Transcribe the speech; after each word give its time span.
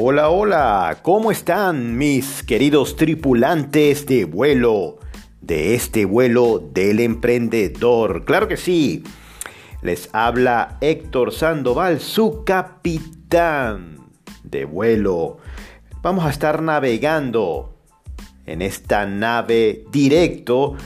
Hola, 0.00 0.30
hola, 0.30 0.98
¿cómo 1.02 1.32
están 1.32 1.98
mis 1.98 2.44
queridos 2.44 2.94
tripulantes 2.94 4.06
de 4.06 4.26
vuelo? 4.26 5.00
De 5.40 5.74
este 5.74 6.04
vuelo 6.04 6.60
del 6.72 7.00
emprendedor. 7.00 8.24
Claro 8.24 8.46
que 8.46 8.56
sí. 8.56 9.02
Les 9.82 10.08
habla 10.12 10.78
Héctor 10.80 11.32
Sandoval, 11.32 11.98
su 11.98 12.44
capitán 12.44 13.96
de 14.44 14.66
vuelo. 14.66 15.38
Vamos 16.00 16.24
a 16.26 16.30
estar 16.30 16.62
navegando 16.62 17.74
en 18.46 18.62
esta 18.62 19.04
nave 19.04 19.84
directo 19.90 20.76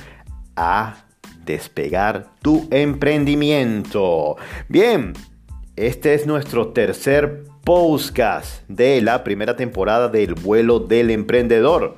a 0.57 1.05
despegar 1.45 2.31
tu 2.41 2.67
emprendimiento. 2.71 4.39
Bien, 4.71 5.13
este 5.87 6.15
es 6.15 6.29
nuestro 6.29 6.69
tercer 6.69 7.43
podcast 7.65 8.63
de 8.69 9.03
la 9.03 9.25
primera 9.25 9.57
temporada 9.57 10.09
del 10.09 10.35
vuelo 10.35 10.79
del 10.79 11.11
emprendedor. 11.11 11.97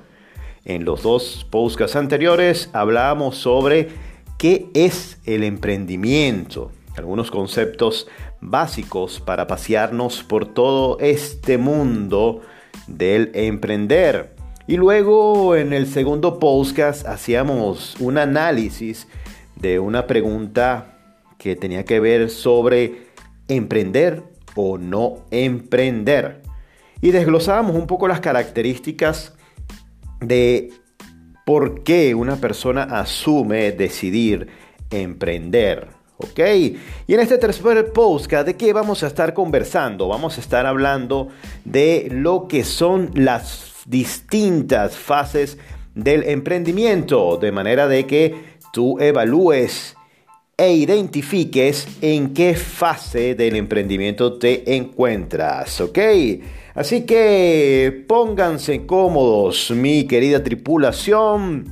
En 0.64 0.86
los 0.86 1.02
dos 1.02 1.46
podcasts 1.50 1.94
anteriores 1.94 2.70
hablábamos 2.72 3.36
sobre 3.36 3.90
qué 4.38 4.70
es 4.72 5.18
el 5.26 5.44
emprendimiento, 5.44 6.72
algunos 6.96 7.30
conceptos 7.30 8.08
básicos 8.40 9.20
para 9.20 9.46
pasearnos 9.46 10.22
por 10.22 10.46
todo 10.46 10.98
este 11.00 11.58
mundo 11.58 12.40
del 12.86 13.32
emprender. 13.34 14.34
Y 14.66 14.78
luego 14.78 15.56
en 15.56 15.74
el 15.74 15.86
segundo 15.86 16.38
podcast 16.38 17.06
hacíamos 17.06 17.96
un 18.00 18.16
análisis 18.16 19.08
de 19.56 19.78
una 19.78 20.06
pregunta 20.06 20.96
que 21.36 21.54
tenía 21.54 21.84
que 21.84 22.00
ver 22.00 22.30
sobre 22.30 23.03
emprender 23.48 24.22
o 24.54 24.78
no 24.78 25.24
emprender. 25.30 26.42
Y 27.00 27.10
desglosábamos 27.10 27.76
un 27.76 27.86
poco 27.86 28.08
las 28.08 28.20
características 28.20 29.34
de 30.20 30.72
por 31.44 31.82
qué 31.82 32.14
una 32.14 32.36
persona 32.36 32.84
asume 32.84 33.72
decidir 33.72 34.48
emprender. 34.90 35.88
¿Ok? 36.16 36.38
Y 37.06 37.14
en 37.14 37.20
este 37.20 37.38
tercer 37.38 37.92
podcast, 37.92 38.46
¿de 38.46 38.56
qué 38.56 38.72
vamos 38.72 39.02
a 39.02 39.08
estar 39.08 39.34
conversando? 39.34 40.08
Vamos 40.08 40.38
a 40.38 40.40
estar 40.40 40.64
hablando 40.64 41.28
de 41.64 42.08
lo 42.10 42.46
que 42.46 42.64
son 42.64 43.10
las 43.14 43.72
distintas 43.86 44.96
fases 44.96 45.58
del 45.94 46.22
emprendimiento, 46.22 47.36
de 47.36 47.52
manera 47.52 47.88
de 47.88 48.06
que 48.06 48.34
tú 48.72 48.98
evalúes 49.00 49.96
e 50.56 50.72
identifiques 50.72 51.86
en 52.00 52.32
qué 52.32 52.54
fase 52.54 53.34
del 53.34 53.56
emprendimiento 53.56 54.38
te 54.38 54.76
encuentras, 54.76 55.80
¿ok? 55.80 55.98
Así 56.74 57.04
que 57.06 58.04
pónganse 58.08 58.86
cómodos, 58.86 59.70
mi 59.70 60.06
querida 60.06 60.42
tripulación. 60.42 61.70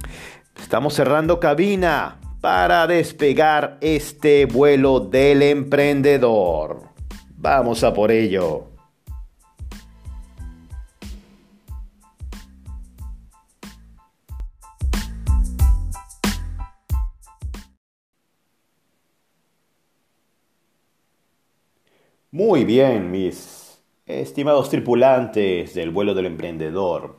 Estamos 0.60 0.94
cerrando 0.94 1.40
cabina 1.40 2.20
para 2.40 2.86
despegar 2.86 3.78
este 3.80 4.46
vuelo 4.46 5.00
del 5.00 5.42
emprendedor. 5.42 6.82
Vamos 7.36 7.84
a 7.84 7.92
por 7.92 8.10
ello. 8.10 8.71
Muy 22.34 22.64
bien, 22.64 23.10
mis 23.10 23.78
estimados 24.06 24.70
tripulantes 24.70 25.74
del 25.74 25.90
vuelo 25.90 26.14
del 26.14 26.24
emprendedor. 26.24 27.16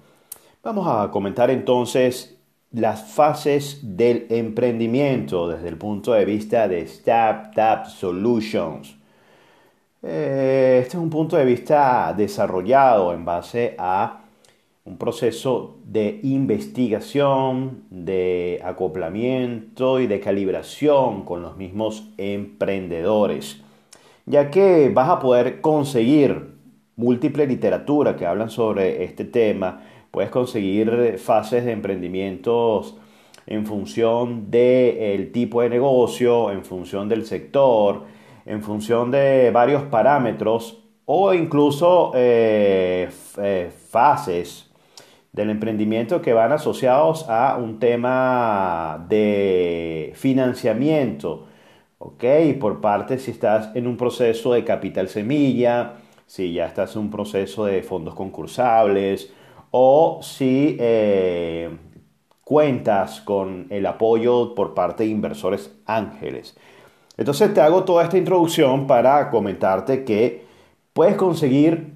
Vamos 0.63 0.88
a 0.88 1.12
comentar 1.12 1.51
entonces 1.51 2.40
las 2.72 3.13
fases 3.13 3.79
del 3.96 4.25
emprendimiento 4.31 5.47
desde 5.50 5.69
el 5.69 5.78
punto 5.78 6.13
de 6.13 6.25
vista 6.25 6.68
de 6.68 6.79
Startup 6.79 7.85
Solutions. 7.85 8.96
Eh, 10.01 10.79
este 10.81 10.97
es 10.97 11.03
un 11.03 11.12
punto 11.12 11.38
de 11.38 11.45
vista 11.45 12.12
desarrollado 12.18 13.13
en 13.13 13.24
base 13.24 13.75
a 13.78 14.24
un 14.84 14.97
proceso 14.97 15.78
de 15.85 16.22
investigación, 16.24 17.84
de 17.91 18.59
acoplamiento 18.63 20.00
y 20.00 20.07
de 20.07 20.19
calibración 20.19 21.24
con 21.24 21.44
los 21.44 21.56
mismos 21.56 22.09
emprendedores 22.18 23.62
ya 24.26 24.50
que 24.50 24.90
vas 24.90 25.10
a 25.10 25.20
poder 25.20 25.62
conseguir 25.62 26.54
múltiple 26.96 27.48
literatura 27.48 28.16
que 28.16 28.26
hablan 28.26 28.50
sobre 28.50 29.04
este 29.04 29.26
tema, 29.26 29.82
puedes 30.12 30.30
conseguir 30.30 31.18
fases 31.18 31.66
de 31.66 31.72
emprendimientos 31.72 32.98
en 33.46 33.66
función 33.66 34.50
del 34.50 35.32
tipo 35.32 35.62
de 35.62 35.70
negocio, 35.70 36.52
en 36.52 36.64
función 36.64 37.10
del 37.10 37.26
sector, 37.26 38.04
en 38.46 38.62
función 38.62 39.12
de 39.12 39.52
varios 39.52 39.84
parámetros 39.84 40.84
o 41.06 41.34
incluso 41.34 42.12
eh, 42.16 43.10
eh, 43.38 43.72
fases 43.90 44.72
del 45.32 45.50
emprendimiento 45.50 46.22
que 46.22 46.32
van 46.32 46.52
asociados 46.52 47.28
a 47.28 47.58
un 47.58 47.80
tema 47.80 49.04
de 49.10 50.14
financiamiento 50.16 51.48
¿ok? 52.03 52.24
Por 52.59 52.81
parte 52.81 53.18
si 53.18 53.31
estás 53.31 53.74
en 53.75 53.88
un 53.88 53.96
proceso 53.96 54.53
de 54.53 54.66
capital 54.66 55.08
semilla, 55.08 55.94
si 56.25 56.52
ya 56.52 56.66
estás 56.66 56.96
en 56.96 57.03
un 57.03 57.09
proceso 57.09 57.64
de 57.64 57.81
fondos 57.81 58.14
concursables 58.14 59.31
o 59.72 60.19
si 60.22 60.75
eh, 60.80 61.69
cuentas 62.44 63.22
con 63.22 63.68
el 63.69 63.86
apoyo 63.86 64.53
por 64.53 64.74
parte 64.74 65.03
de 65.03 65.09
inversores 65.12 65.74
ángeles. 65.86 66.58
Entonces 67.16 67.53
te 67.53 67.62
hago 67.62 67.86
toda 67.86 68.03
esta 68.03 68.18
introducción 68.18 68.86
para 68.86 69.30
comentarte 69.30 70.03
que 70.03 70.44
puedes 70.92 71.16
conseguir 71.16 71.94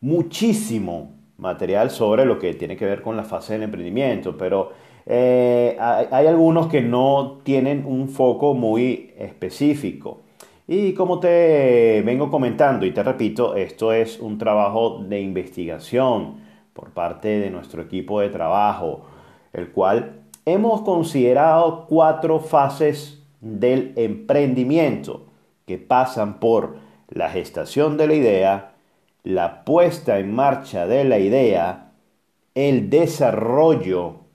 muchísimo 0.00 1.16
material 1.38 1.90
sobre 1.90 2.24
lo 2.24 2.38
que 2.38 2.54
tiene 2.54 2.76
que 2.76 2.84
ver 2.84 3.02
con 3.02 3.16
la 3.16 3.24
fase 3.24 3.54
del 3.54 3.64
emprendimiento, 3.64 4.36
pero 4.38 4.70
eh, 5.10 5.74
hay, 5.80 6.26
algunos 6.26 6.66
que 6.66 6.82
no 6.82 7.38
tienen 7.42 7.86
un 7.86 8.10
foco 8.10 8.52
muy 8.52 9.14
específico. 9.16 10.20
Y 10.66 10.92
como 10.92 11.18
te 11.18 12.02
vengo 12.04 12.30
comentando 12.30 12.84
y 12.84 12.92
te 12.92 13.02
repito, 13.02 13.56
esto 13.56 13.94
es 13.94 14.20
un 14.20 14.36
trabajo 14.36 15.02
de 15.08 15.22
investigación 15.22 16.34
por 16.74 16.90
parte 16.90 17.40
de 17.40 17.48
nuestro 17.48 17.80
equipo 17.80 18.20
de 18.20 18.28
trabajo, 18.28 19.06
el 19.54 19.70
cual 19.70 20.20
hemos 20.44 20.82
considerado 20.82 21.86
cuatro 21.86 22.38
fases 22.38 23.22
del 23.40 23.94
emprendimiento 23.96 25.24
que 25.64 25.78
pasan 25.78 26.38
por 26.38 26.76
la 27.08 27.30
gestación 27.30 27.96
de 27.96 28.08
la 28.08 28.14
idea, 28.14 28.72
la 29.22 29.64
puesta 29.64 30.18
en 30.18 30.34
marcha 30.34 30.86
de 30.86 31.04
la 31.04 31.18
idea, 31.18 31.92
el 32.54 32.90
desarrollo 32.90 34.27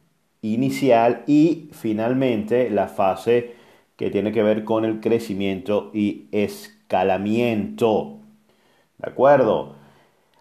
inicial 0.43 1.23
y 1.25 1.69
finalmente 1.71 2.69
la 2.69 2.87
fase 2.87 3.55
que 3.95 4.11
tiene 4.11 4.31
que 4.31 4.43
ver 4.43 4.63
con 4.63 4.85
el 4.85 4.99
crecimiento 4.99 5.89
y 5.93 6.27
escalamiento. 6.31 8.19
¿De 8.97 9.09
acuerdo? 9.09 9.75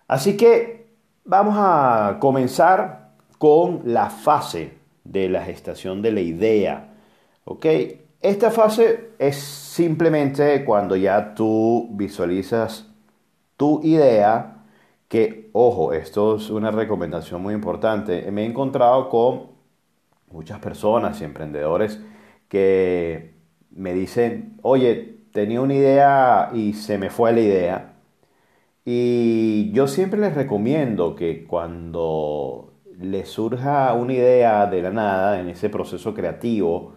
Así 0.09 0.37
que 0.37 0.89
vamos 1.25 1.55
a 1.57 2.19
comenzar 2.21 3.13
con 3.39 3.83
la 3.85 4.11
fase 4.11 4.75
de 5.05 5.29
la 5.29 5.43
gestación 5.43 6.03
de 6.03 6.13
la 6.13 6.21
idea. 6.21 6.95
¿Ok? 7.45 7.67
Esta 8.21 8.51
fase 8.51 9.11
es 9.19 9.37
simplemente 9.37 10.65
cuando 10.65 10.97
ya 10.97 11.35
tú 11.35 11.89
visualizas 11.93 12.89
tu 13.57 13.81
idea, 13.83 14.65
que, 15.09 15.51
ojo, 15.53 15.93
esto 15.93 16.37
es 16.37 16.51
una 16.51 16.71
recomendación 16.71 17.43
muy 17.43 17.55
importante. 17.55 18.31
Me 18.31 18.43
he 18.43 18.47
encontrado 18.47 19.09
con 19.09 19.52
muchas 20.33 20.59
personas 20.61 21.21
y 21.21 21.25
emprendedores 21.25 22.01
que 22.49 23.35
me 23.71 23.95
dicen, 23.95 24.59
oye, 24.63 25.19
tenía 25.33 25.61
una 25.61 25.75
idea 25.75 26.51
y 26.53 26.75
se 26.75 26.99
me 26.99 27.11
fue 27.11 27.33
la 27.33 27.41
idea. 27.41 27.95
Y 28.85 29.71
yo 29.73 29.87
siempre 29.87 30.21
les 30.21 30.35
recomiendo 30.35 31.15
que 31.15 31.45
cuando 31.45 32.75
les 32.99 33.29
surja 33.29 33.93
una 33.95 34.13
idea 34.13 34.67
de 34.67 34.83
la 34.83 34.91
nada 34.91 35.41
en 35.41 35.49
ese 35.49 35.69
proceso 35.71 36.15
creativo, 36.15 36.95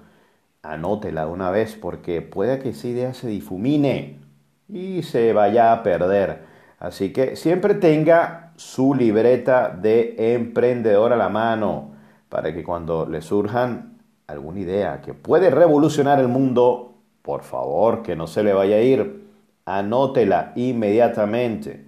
anótela 0.63 1.27
una 1.27 1.51
vez 1.51 1.75
porque 1.75 2.21
puede 2.21 2.59
que 2.59 2.69
esa 2.69 2.87
idea 2.87 3.13
se 3.13 3.27
difumine 3.27 4.19
y 4.67 5.03
se 5.03 5.33
vaya 5.33 5.71
a 5.71 5.83
perder. 5.83 6.43
Así 6.79 7.13
que 7.13 7.35
siempre 7.35 7.75
tenga 7.75 8.53
su 8.57 8.93
libreta 8.95 9.69
de 9.69 10.15
emprendedor 10.33 11.13
a 11.13 11.17
la 11.17 11.29
mano 11.29 11.94
para 12.35 12.53
que 12.53 12.65
cuando 12.65 13.05
le 13.05 13.21
surjan 13.21 13.97
alguna 14.27 14.59
idea 14.59 14.99
que 14.99 15.13
puede 15.13 15.49
revolucionar 15.49 16.19
el 16.19 16.27
mundo, 16.27 16.95
por 17.21 17.43
favor, 17.43 18.03
que 18.03 18.17
no 18.17 18.27
se 18.27 18.43
le 18.43 18.51
vaya 18.51 18.75
a 18.75 18.81
ir, 18.81 19.25
anótela 19.63 20.51
inmediatamente. 20.57 21.85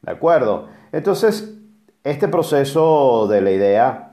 ¿De 0.00 0.12
acuerdo? 0.12 0.68
Entonces, 0.92 1.52
este 2.04 2.28
proceso 2.28 3.26
de 3.26 3.40
la 3.40 3.50
idea, 3.50 4.12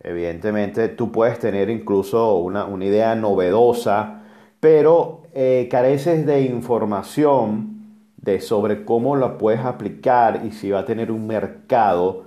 evidentemente 0.00 0.88
tú 0.88 1.10
puedes 1.10 1.38
tener 1.38 1.70
incluso 1.70 2.36
una, 2.36 2.66
idea 2.84 3.14
novedosa, 3.14 4.24
pero 4.60 5.22
eh, 5.32 5.66
careces 5.70 6.26
de 6.26 6.42
información 6.42 7.86
de 8.18 8.38
sobre 8.42 8.84
cómo 8.84 9.16
la 9.16 9.38
puedes 9.38 9.60
aplicar 9.60 10.42
y 10.44 10.52
si 10.52 10.70
va 10.70 10.80
a 10.80 10.84
tener 10.84 11.10
un 11.10 11.26
mercado 11.26 12.24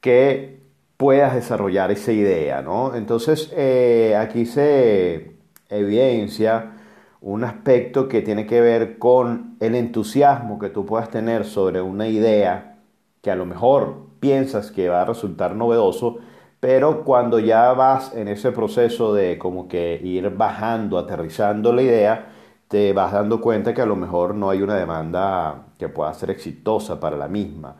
que 0.00 0.61
puedas 1.02 1.34
desarrollar 1.34 1.90
esa 1.90 2.12
idea, 2.12 2.62
¿no? 2.62 2.94
Entonces, 2.94 3.52
eh, 3.56 4.14
aquí 4.16 4.46
se 4.46 5.32
evidencia 5.68 6.74
un 7.20 7.42
aspecto 7.42 8.06
que 8.08 8.22
tiene 8.22 8.46
que 8.46 8.60
ver 8.60 9.00
con 9.00 9.56
el 9.58 9.74
entusiasmo 9.74 10.60
que 10.60 10.68
tú 10.68 10.86
puedas 10.86 11.10
tener 11.10 11.44
sobre 11.44 11.82
una 11.82 12.06
idea 12.06 12.78
que 13.20 13.32
a 13.32 13.34
lo 13.34 13.46
mejor 13.46 13.96
piensas 14.20 14.70
que 14.70 14.88
va 14.88 15.02
a 15.02 15.04
resultar 15.04 15.56
novedoso, 15.56 16.18
pero 16.60 17.02
cuando 17.02 17.40
ya 17.40 17.72
vas 17.72 18.14
en 18.14 18.28
ese 18.28 18.52
proceso 18.52 19.12
de 19.12 19.38
como 19.38 19.66
que 19.66 20.00
ir 20.04 20.30
bajando, 20.30 20.98
aterrizando 20.98 21.72
la 21.72 21.82
idea, 21.82 22.28
te 22.68 22.92
vas 22.92 23.12
dando 23.12 23.40
cuenta 23.40 23.74
que 23.74 23.82
a 23.82 23.86
lo 23.86 23.96
mejor 23.96 24.36
no 24.36 24.50
hay 24.50 24.62
una 24.62 24.76
demanda 24.76 25.64
que 25.80 25.88
pueda 25.88 26.14
ser 26.14 26.30
exitosa 26.30 27.00
para 27.00 27.16
la 27.16 27.26
misma. 27.26 27.74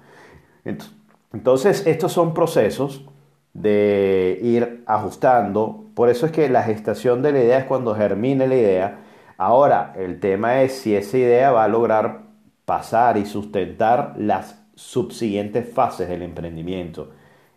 Entonces, 1.33 1.87
estos 1.87 2.11
son 2.11 2.35
procesos 2.35 3.07
de 3.54 4.38
ir 4.43 4.82
ajustando. 4.87 5.84
Por 5.94 6.08
eso 6.08 6.26
es 6.26 6.32
que 6.32 6.49
la 6.49 6.62
gestación 6.62 7.22
de 7.22 7.32
la 7.32 7.40
idea 7.40 7.58
es 7.58 7.64
cuando 7.64 7.94
germina 7.94 8.46
la 8.46 8.54
idea. 8.54 8.99
Ahora, 9.37 9.93
el 9.96 10.20
tema 10.20 10.62
es 10.62 10.72
si 10.72 10.94
esa 10.94 11.19
idea 11.19 11.50
va 11.50 11.64
a 11.64 11.69
lograr 11.69 12.22
pasar 12.64 13.16
y 13.16 13.26
sustentar 13.26 14.14
las 14.16 14.62
subsiguientes 14.75 15.69
fases 15.72 16.08
del 16.08 16.22
emprendimiento. 16.22 17.10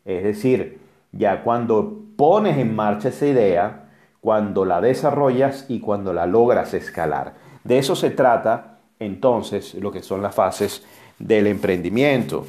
Es 0.03 0.23
decir, 0.23 0.79
ya 1.11 1.43
cuando 1.43 2.01
pones 2.17 2.57
en 2.57 2.75
marcha 2.75 3.09
esa 3.09 3.25
idea, 3.25 3.89
cuando 4.19 4.65
la 4.65 4.81
desarrollas 4.81 5.65
y 5.69 5.79
cuando 5.79 6.11
la 6.11 6.25
logras 6.25 6.73
escalar. 6.73 7.33
De 7.63 7.77
eso 7.77 7.95
se 7.95 8.09
trata 8.09 8.79
entonces 8.99 9.75
lo 9.75 9.91
que 9.91 10.01
son 10.01 10.21
las 10.21 10.33
fases 10.33 10.83
del 11.19 11.47
emprendimiento. 11.47 12.45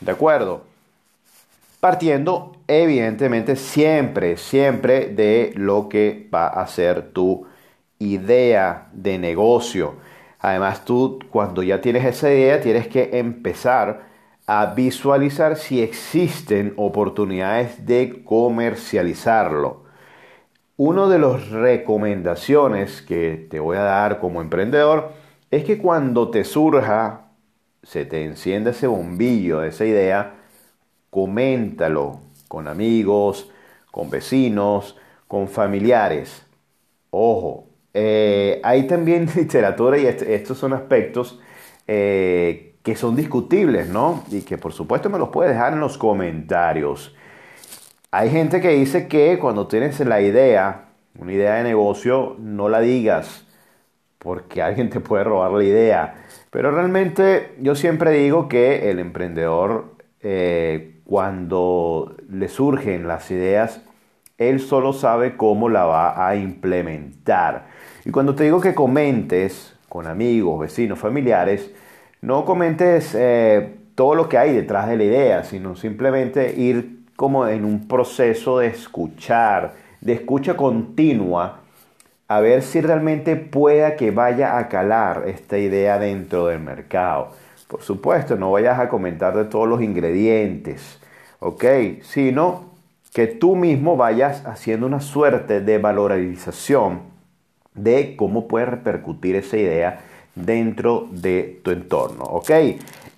¿De 0.00 0.12
acuerdo? 0.12 0.75
Partiendo 1.80 2.52
evidentemente 2.66 3.56
siempre, 3.56 4.36
siempre 4.36 5.08
de 5.08 5.52
lo 5.56 5.88
que 5.88 6.28
va 6.32 6.48
a 6.48 6.66
ser 6.66 7.12
tu 7.12 7.46
idea 7.98 8.88
de 8.92 9.18
negocio. 9.18 9.96
Además 10.40 10.84
tú 10.84 11.18
cuando 11.30 11.62
ya 11.62 11.80
tienes 11.80 12.04
esa 12.04 12.30
idea 12.30 12.60
tienes 12.60 12.88
que 12.88 13.18
empezar 13.18 14.06
a 14.46 14.74
visualizar 14.74 15.56
si 15.56 15.82
existen 15.82 16.72
oportunidades 16.76 17.84
de 17.84 18.22
comercializarlo. 18.24 19.84
Una 20.76 21.08
de 21.08 21.18
las 21.18 21.50
recomendaciones 21.50 23.02
que 23.02 23.46
te 23.50 23.60
voy 23.60 23.76
a 23.76 23.82
dar 23.82 24.20
como 24.20 24.40
emprendedor 24.40 25.12
es 25.50 25.64
que 25.64 25.78
cuando 25.78 26.30
te 26.30 26.44
surja, 26.44 27.30
se 27.82 28.04
te 28.04 28.24
encienda 28.24 28.70
ese 28.70 28.86
bombillo, 28.86 29.62
esa 29.62 29.84
idea, 29.84 30.35
coméntalo 31.10 32.20
con 32.48 32.68
amigos, 32.68 33.50
con 33.90 34.10
vecinos, 34.10 34.96
con 35.28 35.48
familiares. 35.48 36.46
Ojo, 37.10 37.68
eh, 37.94 38.60
hay 38.62 38.86
también 38.86 39.28
literatura 39.36 39.98
y 39.98 40.06
estos 40.06 40.58
son 40.58 40.72
aspectos 40.72 41.40
eh, 41.86 42.76
que 42.82 42.96
son 42.96 43.16
discutibles, 43.16 43.88
¿no? 43.88 44.24
Y 44.30 44.42
que 44.42 44.58
por 44.58 44.72
supuesto 44.72 45.10
me 45.10 45.18
los 45.18 45.30
puedes 45.30 45.52
dejar 45.52 45.72
en 45.72 45.80
los 45.80 45.98
comentarios. 45.98 47.14
Hay 48.10 48.30
gente 48.30 48.60
que 48.60 48.70
dice 48.70 49.08
que 49.08 49.38
cuando 49.38 49.66
tienes 49.66 49.98
la 50.00 50.20
idea, 50.20 50.88
una 51.18 51.32
idea 51.32 51.54
de 51.56 51.64
negocio, 51.64 52.36
no 52.38 52.68
la 52.68 52.80
digas 52.80 53.46
porque 54.26 54.60
alguien 54.60 54.90
te 54.90 55.00
puede 55.00 55.24
robar 55.24 55.52
la 55.52 55.64
idea. 55.64 56.14
Pero 56.50 56.72
realmente 56.72 57.54
yo 57.60 57.76
siempre 57.76 58.10
digo 58.10 58.48
que 58.48 58.90
el 58.90 58.98
emprendedor, 58.98 59.95
eh, 60.28 60.96
cuando 61.04 62.16
le 62.28 62.48
surgen 62.48 63.06
las 63.06 63.30
ideas, 63.30 63.80
él 64.38 64.58
solo 64.58 64.92
sabe 64.92 65.36
cómo 65.36 65.68
la 65.68 65.84
va 65.84 66.26
a 66.26 66.34
implementar. 66.34 67.68
Y 68.04 68.10
cuando 68.10 68.34
te 68.34 68.42
digo 68.42 68.60
que 68.60 68.74
comentes 68.74 69.76
con 69.88 70.08
amigos, 70.08 70.58
vecinos, 70.58 70.98
familiares, 70.98 71.70
no 72.22 72.44
comentes 72.44 73.14
eh, 73.14 73.76
todo 73.94 74.16
lo 74.16 74.28
que 74.28 74.36
hay 74.36 74.52
detrás 74.52 74.88
de 74.88 74.96
la 74.96 75.04
idea, 75.04 75.44
sino 75.44 75.76
simplemente 75.76 76.58
ir 76.58 77.04
como 77.14 77.46
en 77.46 77.64
un 77.64 77.86
proceso 77.86 78.58
de 78.58 78.66
escuchar, 78.66 79.74
de 80.00 80.14
escucha 80.14 80.56
continua, 80.56 81.60
a 82.26 82.40
ver 82.40 82.62
si 82.62 82.80
realmente 82.80 83.36
pueda 83.36 83.94
que 83.94 84.10
vaya 84.10 84.58
a 84.58 84.68
calar 84.68 85.22
esta 85.28 85.56
idea 85.56 86.00
dentro 86.00 86.48
del 86.48 86.58
mercado. 86.58 87.30
Por 87.68 87.82
supuesto, 87.82 88.36
no 88.36 88.52
vayas 88.52 88.78
a 88.78 88.88
comentar 88.88 89.36
de 89.36 89.44
todos 89.44 89.68
los 89.68 89.82
ingredientes, 89.82 90.98
¿ok? 91.40 91.64
Sino 92.02 92.66
que 93.12 93.26
tú 93.26 93.56
mismo 93.56 93.96
vayas 93.96 94.44
haciendo 94.46 94.86
una 94.86 95.00
suerte 95.00 95.60
de 95.60 95.78
valorización 95.78 97.00
de 97.74 98.14
cómo 98.16 98.46
puede 98.46 98.66
repercutir 98.66 99.36
esa 99.36 99.56
idea 99.56 100.00
dentro 100.34 101.08
de 101.10 101.60
tu 101.62 101.70
entorno, 101.70 102.24
¿ok? 102.24 102.50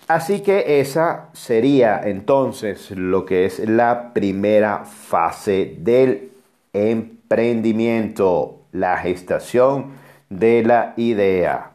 Así 0.09 0.41
que 0.41 0.81
esa 0.81 1.29
sería 1.35 2.01
entonces 2.03 2.91
lo 2.93 3.27
que 3.27 3.45
es 3.45 3.59
la 3.69 4.15
primera 4.15 4.85
fase 4.85 5.77
del 5.79 6.31
emprendimiento, 6.73 8.61
la 8.73 8.97
gestación 8.99 9.93
de 10.31 10.63
la 10.63 10.95
idea. 10.97 11.73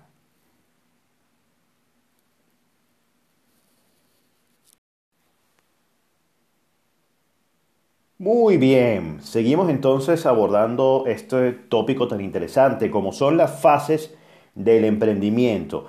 Muy 8.18 8.58
bien, 8.58 9.20
seguimos 9.22 9.70
entonces 9.70 10.25
abordando 10.25 11.03
este 11.08 11.51
tópico 11.51 12.08
tan 12.08 12.22
interesante 12.22 12.89
como 12.89 13.12
son 13.12 13.38
las 13.38 13.60
fases 13.62 14.15
del 14.55 14.86
emprendimiento. 14.86 15.88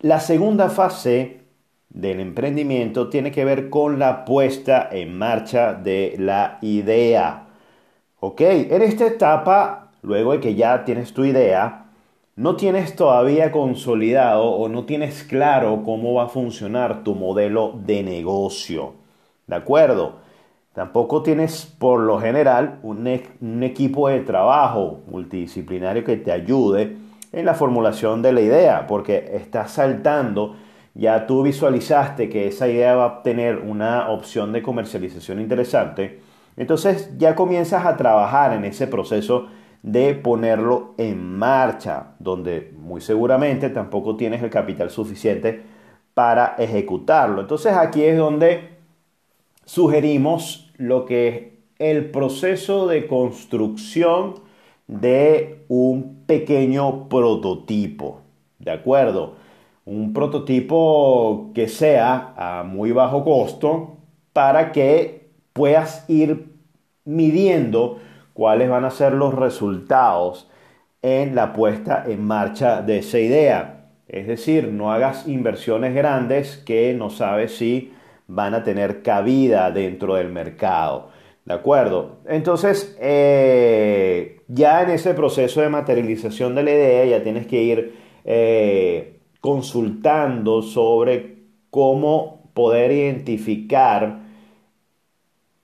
La 0.00 0.20
segunda 0.20 0.70
fase 0.70 1.42
del 1.90 2.20
emprendimiento 2.20 3.08
tiene 3.10 3.32
que 3.32 3.44
ver 3.44 3.70
con 3.70 3.98
la 3.98 4.24
puesta 4.24 4.88
en 4.92 5.18
marcha 5.18 5.74
de 5.74 6.16
la 6.18 6.58
idea. 6.62 7.48
¿Ok? 8.20 8.40
En 8.42 8.82
esta 8.82 9.06
etapa, 9.06 9.92
luego 10.02 10.32
de 10.32 10.40
que 10.40 10.54
ya 10.54 10.84
tienes 10.84 11.14
tu 11.14 11.24
idea, 11.24 11.86
no 12.36 12.56
tienes 12.56 12.96
todavía 12.96 13.52
consolidado 13.52 14.44
o 14.44 14.68
no 14.68 14.84
tienes 14.86 15.24
claro 15.24 15.82
cómo 15.84 16.14
va 16.14 16.24
a 16.24 16.28
funcionar 16.28 17.04
tu 17.04 17.14
modelo 17.14 17.74
de 17.84 18.02
negocio. 18.02 18.94
¿De 19.46 19.56
acuerdo? 19.56 20.16
Tampoco 20.72 21.22
tienes 21.22 21.66
por 21.66 22.00
lo 22.00 22.20
general 22.20 22.78
un, 22.82 23.06
e-, 23.06 23.22
un 23.40 23.62
equipo 23.62 24.08
de 24.08 24.20
trabajo 24.20 25.00
multidisciplinario 25.08 26.04
que 26.04 26.16
te 26.16 26.32
ayude 26.32 26.96
en 27.32 27.44
la 27.44 27.54
formulación 27.54 28.22
de 28.22 28.32
la 28.32 28.40
idea, 28.40 28.86
porque 28.86 29.30
estás 29.34 29.72
saltando 29.72 30.56
ya 30.94 31.26
tú 31.26 31.42
visualizaste 31.42 32.28
que 32.28 32.48
esa 32.48 32.68
idea 32.68 32.96
va 32.96 33.06
a 33.06 33.22
tener 33.22 33.58
una 33.58 34.10
opción 34.10 34.52
de 34.52 34.62
comercialización 34.62 35.40
interesante, 35.40 36.20
entonces 36.56 37.16
ya 37.16 37.34
comienzas 37.34 37.86
a 37.86 37.96
trabajar 37.96 38.52
en 38.52 38.64
ese 38.64 38.86
proceso 38.86 39.46
de 39.82 40.14
ponerlo 40.14 40.94
en 40.98 41.38
marcha, 41.38 42.14
donde 42.18 42.74
muy 42.76 43.00
seguramente 43.00 43.70
tampoco 43.70 44.16
tienes 44.16 44.42
el 44.42 44.50
capital 44.50 44.90
suficiente 44.90 45.62
para 46.12 46.56
ejecutarlo. 46.58 47.40
Entonces 47.40 47.72
aquí 47.72 48.02
es 48.02 48.18
donde 48.18 48.79
sugerimos 49.70 50.68
lo 50.78 51.06
que 51.06 51.28
es 51.28 51.44
el 51.78 52.10
proceso 52.10 52.88
de 52.88 53.06
construcción 53.06 54.34
de 54.88 55.64
un 55.68 56.24
pequeño 56.26 57.08
prototipo, 57.08 58.22
¿de 58.58 58.72
acuerdo? 58.72 59.36
un 59.84 60.12
prototipo 60.12 61.52
que 61.54 61.68
sea 61.68 62.34
a 62.36 62.64
muy 62.64 62.90
bajo 62.90 63.24
costo 63.24 63.96
para 64.32 64.72
que 64.72 65.30
puedas 65.52 66.04
ir 66.08 66.46
midiendo 67.04 67.98
cuáles 68.32 68.68
van 68.68 68.84
a 68.84 68.90
ser 68.90 69.12
los 69.12 69.34
resultados 69.34 70.50
en 71.00 71.36
la 71.36 71.52
puesta 71.52 72.04
en 72.06 72.24
marcha 72.24 72.82
de 72.82 72.98
esa 72.98 73.20
idea. 73.20 73.86
Es 74.08 74.26
decir, 74.26 74.68
no 74.68 74.92
hagas 74.92 75.28
inversiones 75.28 75.94
grandes 75.94 76.56
que 76.56 76.92
no 76.94 77.10
sabes 77.10 77.56
si 77.56 77.92
van 78.30 78.54
a 78.54 78.62
tener 78.62 79.02
cabida 79.02 79.70
dentro 79.70 80.14
del 80.14 80.28
mercado. 80.28 81.08
¿De 81.44 81.54
acuerdo? 81.54 82.18
Entonces, 82.26 82.96
eh, 83.00 84.40
ya 84.46 84.82
en 84.82 84.90
ese 84.90 85.14
proceso 85.14 85.60
de 85.60 85.68
materialización 85.68 86.54
de 86.54 86.62
la 86.62 86.70
idea, 86.70 87.04
ya 87.06 87.24
tienes 87.24 87.46
que 87.46 87.62
ir 87.62 87.94
eh, 88.24 89.18
consultando 89.40 90.62
sobre 90.62 91.38
cómo 91.70 92.50
poder 92.54 92.92
identificar 92.92 94.20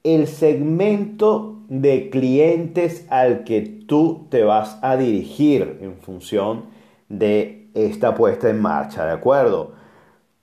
el 0.03 0.27
segmento 0.27 1.59
de 1.69 2.11
clientes 2.11 3.07
al 3.11 3.45
que 3.45 3.61
tú 3.61 4.27
te 4.31 4.43
vas 4.43 4.79
a 4.83 4.97
dirigir 4.97 5.79
en 5.83 5.97
función 5.99 6.65
de 7.09 7.69
esta 7.75 8.15
puesta 8.15 8.49
en 8.51 8.61
marcha, 8.61 9.05
¿de 9.05 9.13
acuerdo? 9.13 9.75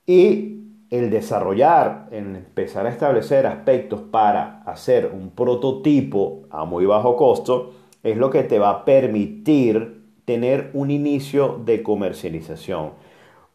Y 0.06 0.63
el 0.94 1.10
desarrollar, 1.10 2.08
el 2.12 2.36
empezar 2.36 2.86
a 2.86 2.92
establecer 2.92 3.48
aspectos 3.48 4.00
para 4.12 4.62
hacer 4.64 5.12
un 5.12 5.32
prototipo 5.32 6.44
a 6.52 6.66
muy 6.66 6.86
bajo 6.86 7.16
costo, 7.16 7.72
es 8.04 8.16
lo 8.16 8.30
que 8.30 8.44
te 8.44 8.60
va 8.60 8.70
a 8.70 8.86
permitir 8.86 10.04
tener 10.24 10.70
un 10.76 10.92
inicio 10.92 11.60
de 11.66 11.82
comercialización. 11.82 12.92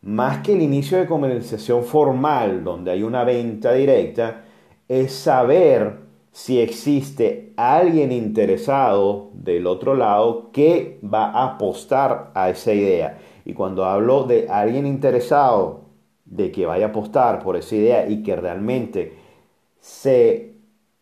Más 0.03 0.39
que 0.39 0.55
el 0.55 0.63
inicio 0.63 0.99
de 0.99 1.07
comercialización 1.07 1.85
formal, 1.85 2.65
donde 2.65 2.91
hay 2.91 3.05
una 3.05 3.23
venta 3.23 3.73
directa, 3.73 4.43
es 4.89 5.13
saber 5.13 6.01
si 6.33 6.59
existe 6.59 7.53
alguien 7.57 8.11
interesado 8.11 9.31
del 9.35 9.69
otro 9.69 9.95
lado 9.95 10.51
que 10.51 10.99
va 11.05 11.27
a 11.27 11.55
apostar 11.55 12.33
a 12.35 12.51
esa 12.51 12.73
idea. 12.73 13.19
Y 13.45 13.53
cuando 13.53 13.85
hablo 13.85 14.25
de 14.25 14.49
alguien 14.49 14.89
interesado 14.89 15.88
de 16.31 16.53
que 16.53 16.67
vaya 16.67 16.87
a 16.87 16.89
apostar 16.91 17.43
por 17.43 17.57
esa 17.57 17.75
idea 17.75 18.09
y 18.09 18.23
que 18.23 18.37
realmente 18.37 19.15
se 19.81 20.55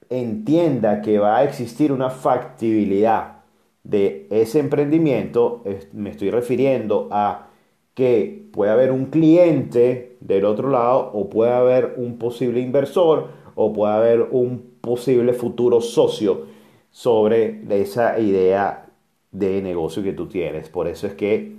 entienda 0.08 1.00
que 1.00 1.18
va 1.18 1.38
a 1.38 1.44
existir 1.44 1.92
una 1.92 2.10
factibilidad 2.10 3.36
de 3.82 4.26
ese 4.30 4.58
emprendimiento, 4.58 5.62
me 5.92 6.10
estoy 6.10 6.30
refiriendo 6.30 7.08
a 7.10 7.48
que 7.94 8.46
puede 8.52 8.70
haber 8.70 8.92
un 8.92 9.06
cliente 9.06 10.16
del 10.20 10.44
otro 10.44 10.70
lado 10.70 11.10
o 11.14 11.30
puede 11.30 11.52
haber 11.52 11.94
un 11.96 12.18
posible 12.18 12.60
inversor 12.60 13.28
o 13.54 13.72
puede 13.72 13.94
haber 13.94 14.28
un 14.30 14.76
posible 14.80 15.32
futuro 15.32 15.80
socio 15.80 16.46
sobre 16.90 17.62
esa 17.70 18.18
idea 18.18 18.86
de 19.30 19.62
negocio 19.62 20.02
que 20.02 20.12
tú 20.12 20.26
tienes. 20.26 20.68
Por 20.68 20.88
eso 20.88 21.06
es 21.06 21.14
que 21.14 21.56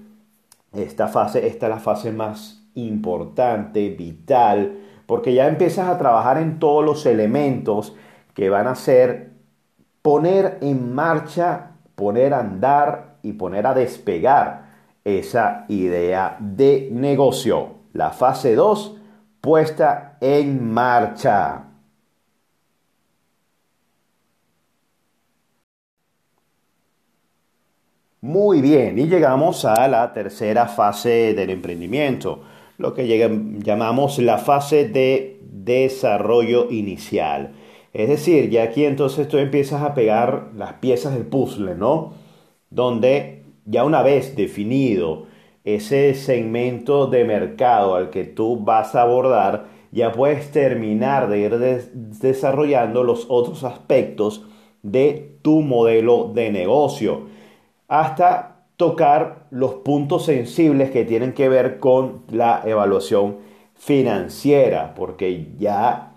esta 0.73 1.07
fase, 1.07 1.47
esta 1.47 1.67
es 1.67 1.69
la 1.69 1.79
fase 1.79 2.11
más 2.11 2.66
importante, 2.77 3.89
vital, 3.89 4.79
porque 5.05 5.33
ya 5.33 5.47
empiezas 5.47 5.87
a 5.87 5.97
trabajar 5.97 6.37
en 6.37 6.59
todos 6.59 6.85
los 6.85 7.05
elementos 7.05 7.95
que 8.33 8.49
van 8.49 8.67
a 8.67 8.75
ser 8.75 9.31
poner 10.01 10.59
en 10.61 10.93
marcha, 10.93 11.71
poner 11.95 12.33
a 12.33 12.39
andar 12.39 13.17
y 13.23 13.33
poner 13.33 13.65
a 13.67 13.73
despegar 13.73 14.67
esa 15.03 15.65
idea 15.69 16.37
de 16.39 16.89
negocio. 16.91 17.77
La 17.93 18.11
fase 18.11 18.55
2, 18.55 18.97
puesta 19.41 20.17
en 20.21 20.71
marcha. 20.71 21.63
Muy 28.21 28.61
bien, 28.61 28.99
y 28.99 29.07
llegamos 29.07 29.63
a 29.63 29.87
la 29.87 30.11
tercera 30.11 30.67
fase 30.67 31.33
del 31.33 31.49
emprendimiento 31.49 32.43
lo 32.77 32.93
que 32.93 33.07
llamamos 33.63 34.19
la 34.19 34.37
fase 34.37 34.87
de 34.87 35.39
desarrollo 35.41 36.69
inicial. 36.69 37.53
Es 37.93 38.09
decir, 38.09 38.49
ya 38.49 38.63
aquí 38.63 38.85
entonces 38.85 39.27
tú 39.27 39.37
empiezas 39.37 39.81
a 39.81 39.93
pegar 39.93 40.51
las 40.55 40.73
piezas 40.73 41.13
del 41.13 41.25
puzzle, 41.25 41.75
¿no? 41.75 42.13
Donde 42.69 43.43
ya 43.65 43.83
una 43.83 44.03
vez 44.03 44.35
definido 44.35 45.25
ese 45.63 46.13
segmento 46.13 47.07
de 47.07 47.25
mercado 47.25 47.95
al 47.95 48.09
que 48.09 48.23
tú 48.23 48.57
vas 48.63 48.95
a 48.95 49.01
abordar, 49.01 49.65
ya 49.91 50.11
puedes 50.11 50.51
terminar 50.51 51.27
de 51.27 51.39
ir 51.39 51.57
desarrollando 52.21 53.03
los 53.03 53.25
otros 53.29 53.63
aspectos 53.63 54.45
de 54.83 55.37
tu 55.41 55.61
modelo 55.61 56.31
de 56.33 56.51
negocio. 56.51 57.23
Hasta 57.87 58.56
tocar 58.77 59.47
los 59.49 59.75
puntos 59.75 60.25
sensibles 60.25 60.91
que 60.91 61.03
tienen 61.03 61.33
que 61.33 61.49
ver 61.49 61.79
con 61.79 62.23
la 62.29 62.61
evaluación 62.65 63.37
financiera, 63.75 64.93
porque 64.95 65.49
ya 65.57 66.13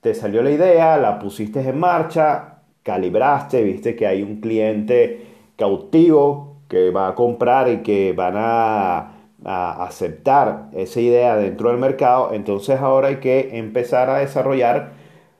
te 0.00 0.14
salió 0.14 0.42
la 0.42 0.50
idea, 0.50 0.98
la 0.98 1.18
pusiste 1.18 1.60
en 1.60 1.78
marcha, 1.78 2.60
calibraste, 2.82 3.62
viste 3.62 3.96
que 3.96 4.06
hay 4.06 4.22
un 4.22 4.40
cliente 4.40 5.26
cautivo 5.56 6.56
que 6.68 6.90
va 6.90 7.08
a 7.08 7.14
comprar 7.14 7.68
y 7.68 7.78
que 7.82 8.12
van 8.12 8.34
a, 8.36 9.08
aceptar 9.44 10.68
esa 10.72 11.00
idea 11.00 11.34
dentro 11.34 11.70
del 11.70 11.78
mercado, 11.78 12.32
entonces 12.32 12.78
ahora 12.78 13.08
hay 13.08 13.16
que 13.16 13.58
empezar 13.58 14.08
a 14.08 14.18
desarrollar 14.18 14.92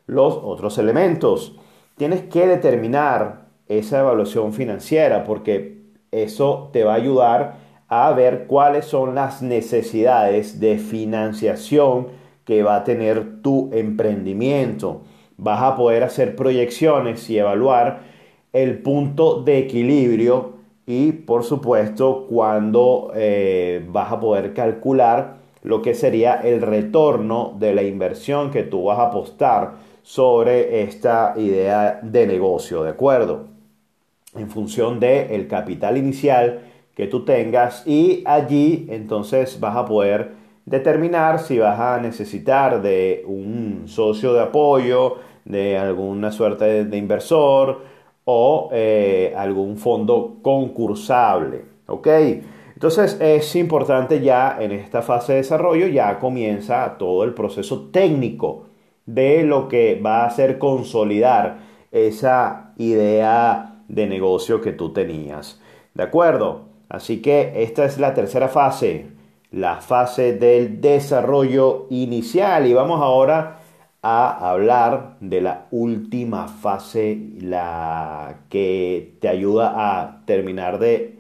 los 0.07 0.35
otros 0.43 0.77
elementos. 0.79 1.57
Tienes 1.97 2.23
que 2.23 2.49
determinar 2.49 3.47
esa 3.69 4.01
evaluación 4.01 4.53
financiera 4.53 5.23
porque 5.23 5.82
eso 6.13 6.69
te 6.73 6.85
va 6.85 6.93
a 6.93 6.97
ayudar 6.97 7.55
a 7.89 8.13
ver 8.13 8.47
cuáles 8.47 8.85
son 8.85 9.15
las 9.15 9.43
necesidades 9.43 10.61
de 10.61 10.79
financiación 10.79 12.09
que 12.45 12.63
va 12.63 12.77
a 12.77 12.85
tener 12.85 13.43
tu 13.43 13.71
emprendimiento. 13.73 15.03
Vas 15.37 15.63
a 15.63 15.77
poder 15.77 16.05
hacer 16.05 16.37
proyecciones 16.37 17.29
y 17.31 17.39
evaluar 17.39 18.01
el 18.53 18.83
punto 18.83 19.43
de 19.43 19.59
equilibrio 19.59 20.55
y 20.87 21.13
por 21.13 21.45
supuesto 21.45 22.27
cuando 22.29 23.13
eh, 23.15 23.85
vas 23.89 24.13
a 24.13 24.21
poder 24.21 24.53
calcular 24.53 25.37
lo 25.63 25.81
que 25.81 25.95
sería 25.95 26.35
el 26.35 26.61
retorno 26.61 27.55
de 27.59 27.75
la 27.75 27.83
inversión 27.83 28.51
que 28.51 28.65
tú 28.65 28.85
vas 28.85 28.99
a 28.99 29.07
apostar 29.07 29.75
sobre 30.03 30.83
esta 30.83 31.35
idea 31.37 32.01
de 32.03 32.27
negocio, 32.27 32.83
¿de 32.83 32.91
acuerdo? 32.91 33.52
En 34.35 34.49
función 34.51 35.01
del 35.01 35.31
el 35.31 35.49
capital 35.49 35.97
inicial 35.97 36.61
que 36.95 37.07
tú 37.07 37.25
tengas 37.25 37.87
y 37.87 38.23
allí 38.27 38.87
entonces 38.91 39.59
vas 39.61 39.77
a 39.77 39.85
poder 39.85 40.33
determinar 40.65 41.39
si 41.39 41.59
vas 41.59 41.79
a 41.79 42.01
necesitar 42.01 42.83
de 42.83 43.25
un 43.27 43.85
socio 43.87 44.33
de 44.33 44.41
apoyo, 44.41 45.17
de 45.45 45.77
alguna 45.77 46.31
suerte 46.31 46.85
de 46.85 46.97
inversor 46.97 47.83
o 48.25 48.71
eh, 48.73 49.35
algún 49.37 49.77
fondo 49.77 50.39
concursable. 50.43 51.65
¿Ok? 51.87 52.09
Entonces 52.75 53.19
es 53.21 53.55
importante 53.57 54.21
ya 54.21 54.57
en 54.61 54.73
esta 54.73 55.03
fase 55.03 55.33
de 55.33 55.39
desarrollo, 55.39 55.87
ya 55.87 56.19
comienza 56.19 56.97
todo 56.99 57.25
el 57.25 57.35
proceso 57.35 57.91
técnico 57.91 58.67
de 59.07 59.43
lo 59.45 59.69
que 59.69 60.01
va 60.05 60.23
a 60.23 60.27
hacer 60.27 60.59
consolidar 60.59 61.59
esa 61.91 62.73
idea 62.79 63.72
de 63.89 64.07
negocio 64.07 64.61
que 64.61 64.73
tú 64.73 64.93
tenías. 64.93 65.61
¿De 65.95 66.03
acuerdo? 66.03 66.69
Así 66.89 67.23
que 67.23 67.63
esta 67.63 67.85
es 67.85 67.99
la 67.99 68.15
tercera 68.15 68.49
fase, 68.49 69.07
la 69.51 69.81
fase 69.81 70.35
del 70.35 70.81
desarrollo 70.81 71.87
inicial. 71.91 72.67
Y 72.67 72.75
vamos 72.75 73.01
ahora 73.01 73.61
a 74.03 74.51
hablar 74.51 75.17
de 75.21 75.41
la 75.41 75.69
última 75.71 76.49
fase, 76.49 77.19
la 77.41 78.41
que 78.49 79.17
te 79.21 79.29
ayuda 79.29 79.73
a 79.77 80.25
terminar 80.27 80.79
de 80.79 81.19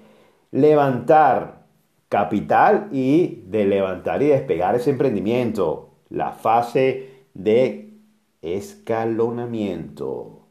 levantar 0.50 1.62
capital 2.09 2.88
y 2.92 3.42
de 3.47 3.64
levantar 3.64 4.23
y 4.23 4.26
despegar 4.26 4.75
ese 4.75 4.90
emprendimiento. 4.90 5.90
La 6.11 6.33
fase 6.33 7.25
de 7.33 7.95
escalonamiento. 8.42 10.41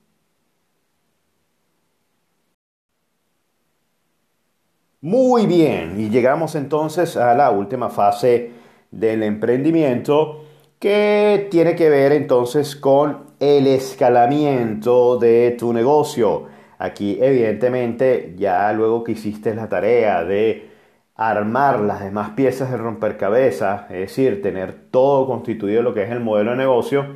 Muy 5.03 5.47
bien, 5.47 5.99
y 5.99 6.09
llegamos 6.09 6.53
entonces 6.53 7.17
a 7.17 7.33
la 7.33 7.49
última 7.49 7.89
fase 7.89 8.51
del 8.91 9.23
emprendimiento 9.23 10.43
que 10.77 11.47
tiene 11.49 11.75
que 11.75 11.89
ver 11.89 12.11
entonces 12.11 12.75
con 12.75 13.25
el 13.39 13.65
escalamiento 13.65 15.17
de 15.17 15.55
tu 15.57 15.73
negocio. 15.73 16.45
Aquí 16.77 17.17
evidentemente 17.19 18.35
ya 18.37 18.71
luego 18.73 19.03
que 19.03 19.13
hiciste 19.13 19.55
la 19.55 19.67
tarea 19.67 20.23
de 20.23 20.69
armar 21.15 21.79
las 21.79 22.01
demás 22.01 22.31
piezas 22.31 22.69
del 22.69 22.81
rompercabezas, 22.81 23.89
es 23.89 23.99
decir, 24.01 24.41
tener 24.43 24.73
todo 24.91 25.25
constituido 25.25 25.81
lo 25.81 25.95
que 25.95 26.03
es 26.03 26.11
el 26.11 26.19
modelo 26.19 26.51
de 26.51 26.57
negocio, 26.57 27.07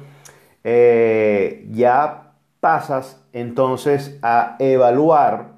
eh, 0.63 1.67
ya 1.69 2.33
pasas 2.59 3.23
entonces 3.31 4.17
a 4.23 4.55
evaluar 4.57 5.54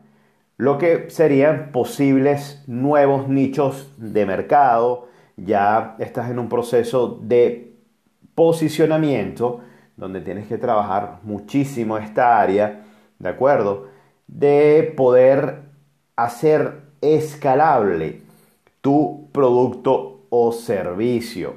lo 0.58 0.78
que 0.80 1.10
serían 1.10 1.72
posibles 1.72 2.64
nuevos 2.68 3.30
nichos 3.30 3.94
de 3.98 4.26
mercado. 4.26 5.08
Ya 5.38 5.96
estás 6.00 6.32
en 6.32 6.40
un 6.40 6.50
proceso 6.50 7.20
de 7.22 7.76
posicionamiento 8.34 9.62
donde 9.96 10.22
tienes 10.22 10.48
que 10.48 10.58
trabajar 10.58 11.20
muchísimo 11.24 11.98
esta 11.98 12.40
área, 12.40 12.84
¿de 13.20 13.30
acuerdo? 13.30 13.88
De 14.28 14.94
poder 14.96 15.62
hacer 16.16 16.82
escalable 17.02 18.22
tu 18.82 19.30
producto 19.32 20.26
o 20.30 20.52
servicio. 20.52 21.56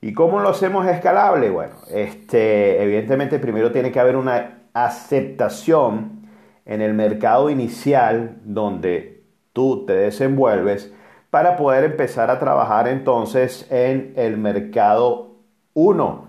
¿Y 0.00 0.12
cómo 0.12 0.40
lo 0.40 0.50
hacemos 0.50 0.86
escalable? 0.86 1.48
Bueno, 1.50 1.74
este, 1.90 2.82
evidentemente 2.82 3.38
primero 3.38 3.72
tiene 3.72 3.92
que 3.92 4.00
haber 4.00 4.16
una 4.16 4.62
aceptación 4.74 6.21
en 6.64 6.80
el 6.80 6.94
mercado 6.94 7.50
inicial 7.50 8.36
donde 8.44 9.24
tú 9.52 9.84
te 9.86 9.94
desenvuelves 9.94 10.92
para 11.30 11.56
poder 11.56 11.84
empezar 11.84 12.30
a 12.30 12.38
trabajar 12.38 12.88
entonces 12.88 13.66
en 13.70 14.12
el 14.16 14.36
mercado 14.36 15.36
1. 15.74 16.26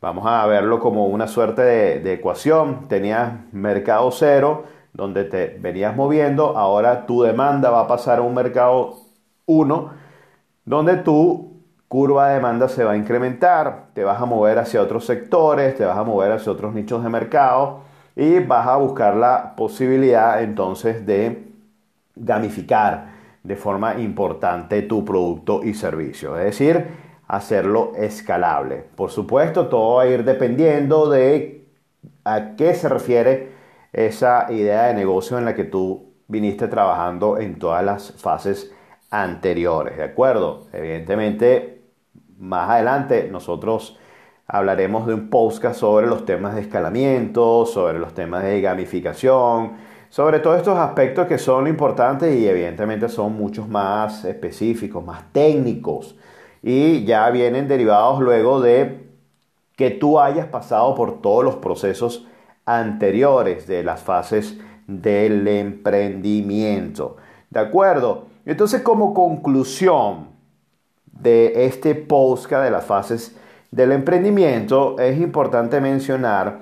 Vamos 0.00 0.24
a 0.26 0.46
verlo 0.46 0.80
como 0.80 1.06
una 1.06 1.26
suerte 1.26 1.62
de, 1.62 2.12
ecuación. 2.12 2.88
Tenías 2.88 3.32
mercado 3.52 4.10
0, 4.10 4.64
donde 4.92 5.24
te 5.24 5.58
venías 5.60 5.94
moviendo, 5.94 6.56
ahora 6.56 7.06
tu 7.06 7.22
demanda 7.22 7.70
va 7.70 7.82
a 7.82 7.86
pasar 7.86 8.18
a 8.18 8.22
un 8.22 8.34
mercado 8.34 8.94
1, 9.46 9.90
donde 10.64 10.96
tú 10.98 11.62
curva 11.88 12.28
de 12.28 12.34
demanda 12.34 12.68
se 12.68 12.84
va 12.84 12.92
a 12.92 12.96
incrementar, 12.96 13.88
te 13.94 14.04
vas 14.04 14.20
a 14.20 14.26
mover 14.26 14.58
hacia 14.58 14.82
otros 14.82 15.04
sectores, 15.04 15.76
te 15.76 15.84
vas 15.84 15.96
a 15.96 16.02
mover 16.04 16.32
hacia 16.32 16.52
otros 16.52 16.74
nichos 16.74 17.02
de 17.02 17.10
mercado 17.10 17.86
y 18.16 18.40
vas 18.40 18.66
a 18.66 18.76
buscar 18.76 19.14
la 19.14 19.54
posibilidad 19.54 20.42
entonces 20.42 21.04
de 21.04 21.48
gamificar 22.16 23.14
de 23.42 23.56
forma 23.56 24.00
importante 24.00 24.82
tu 24.82 25.04
producto 25.04 25.62
y 25.62 25.74
servicio, 25.74 26.36
es 26.38 26.46
decir, 26.46 26.86
hacerlo 27.28 27.92
escalable. 27.94 28.84
Por 28.96 29.10
supuesto, 29.10 29.68
todo 29.68 29.96
va 29.96 30.02
a 30.02 30.06
ir 30.08 30.24
dependiendo 30.24 31.10
de 31.10 31.68
a 32.24 32.56
qué 32.56 32.74
se 32.74 32.88
refiere 32.88 33.52
esa 33.92 34.50
idea 34.50 34.86
de 34.86 34.94
negocio 34.94 35.38
en 35.38 35.44
la 35.44 35.54
que 35.54 35.64
tú 35.64 36.14
viniste 36.26 36.68
trabajando 36.68 37.38
en 37.38 37.58
todas 37.58 37.84
las 37.84 38.12
fases 38.12 38.72
anteriores, 39.10 39.96
¿de 39.96 40.04
acuerdo? 40.04 40.66
Evidentemente, 40.72 41.82
más 42.38 42.70
adelante 42.70 43.28
nosotros 43.30 43.98
hablaremos 44.48 45.06
de 45.06 45.14
un 45.14 45.28
podcast 45.28 45.80
sobre 45.80 46.06
los 46.06 46.24
temas 46.24 46.54
de 46.54 46.60
escalamiento, 46.60 47.66
sobre 47.66 47.98
los 47.98 48.14
temas 48.14 48.44
de 48.44 48.60
gamificación, 48.60 49.72
sobre 50.08 50.38
todos 50.38 50.58
estos 50.58 50.78
aspectos 50.78 51.26
que 51.26 51.38
son 51.38 51.66
importantes 51.66 52.34
y 52.36 52.48
evidentemente 52.48 53.08
son 53.08 53.34
muchos 53.34 53.68
más 53.68 54.24
específicos, 54.24 55.04
más 55.04 55.32
técnicos 55.32 56.16
y 56.62 57.04
ya 57.04 57.28
vienen 57.30 57.68
derivados 57.68 58.20
luego 58.20 58.60
de 58.60 59.06
que 59.76 59.90
tú 59.90 60.20
hayas 60.20 60.46
pasado 60.46 60.94
por 60.94 61.20
todos 61.20 61.44
los 61.44 61.56
procesos 61.56 62.26
anteriores 62.64 63.66
de 63.66 63.82
las 63.82 64.02
fases 64.02 64.58
del 64.86 65.46
emprendimiento. 65.48 67.16
¿De 67.50 67.60
acuerdo? 67.60 68.26
Entonces 68.44 68.82
como 68.82 69.12
conclusión, 69.12 70.36
de 71.20 71.66
este 71.66 71.94
podcast 71.94 72.64
de 72.64 72.70
las 72.70 72.84
fases 72.84 73.36
del 73.76 73.92
emprendimiento, 73.92 74.98
es 74.98 75.18
importante 75.20 75.82
mencionar 75.82 76.60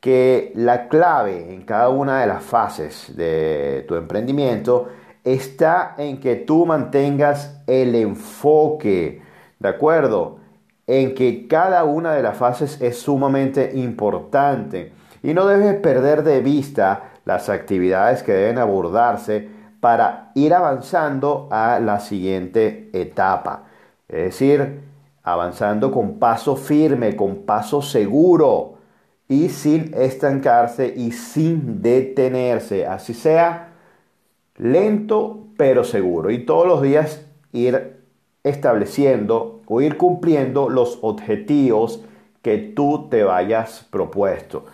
que 0.00 0.50
la 0.56 0.88
clave 0.88 1.54
en 1.54 1.62
cada 1.62 1.88
una 1.88 2.20
de 2.20 2.26
las 2.26 2.42
fases 2.42 3.16
de 3.16 3.84
tu 3.86 3.94
emprendimiento 3.94 4.88
está 5.22 5.94
en 5.98 6.18
que 6.18 6.34
tú 6.34 6.66
mantengas 6.66 7.62
el 7.68 7.94
enfoque, 7.94 9.22
¿de 9.60 9.68
acuerdo? 9.68 10.38
En 10.88 11.14
que 11.14 11.46
cada 11.46 11.84
una 11.84 12.14
de 12.14 12.24
las 12.24 12.36
fases 12.36 12.82
es 12.82 12.98
sumamente 12.98 13.70
importante 13.74 14.92
y 15.22 15.34
no 15.34 15.46
debes 15.46 15.76
perder 15.76 16.24
de 16.24 16.40
vista 16.40 17.10
las 17.24 17.48
actividades 17.48 18.24
que 18.24 18.32
deben 18.32 18.58
abordarse 18.58 19.48
para 19.78 20.32
ir 20.34 20.52
avanzando 20.54 21.46
a 21.52 21.78
la 21.78 22.00
siguiente 22.00 22.90
etapa. 22.92 23.62
Es 24.08 24.24
decir, 24.24 24.87
avanzando 25.32 25.90
con 25.90 26.18
paso 26.18 26.56
firme, 26.56 27.16
con 27.16 27.44
paso 27.44 27.82
seguro 27.82 28.74
y 29.28 29.48
sin 29.48 29.92
estancarse 29.94 30.92
y 30.96 31.12
sin 31.12 31.82
detenerse. 31.82 32.86
Así 32.86 33.14
sea 33.14 33.74
lento 34.56 35.46
pero 35.56 35.84
seguro. 35.84 36.30
Y 36.30 36.44
todos 36.44 36.66
los 36.66 36.82
días 36.82 37.26
ir 37.52 37.98
estableciendo 38.44 39.62
o 39.66 39.80
ir 39.80 39.96
cumpliendo 39.96 40.68
los 40.68 40.98
objetivos 41.02 42.04
que 42.42 42.58
tú 42.58 43.08
te 43.10 43.24
vayas 43.24 43.86
propuesto. 43.90 44.66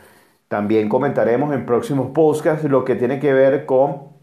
También 0.48 0.88
comentaremos 0.88 1.52
en 1.52 1.66
próximos 1.66 2.10
podcasts 2.10 2.68
lo 2.68 2.84
que 2.84 2.94
tiene 2.94 3.18
que 3.18 3.32
ver 3.32 3.66
con 3.66 4.14